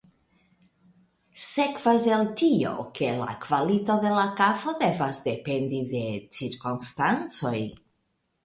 Sekvas 1.43 2.07
el 2.15 2.23
tio, 2.41 2.71
ke 2.99 3.11
la 3.19 3.35
kvalito 3.45 3.99
de 4.07 4.15
la 4.15 4.25
kafo 4.41 4.75
devas 4.83 5.23
dependi 5.29 5.83
de 5.95 6.05
cirkonstancoj. 6.39 7.57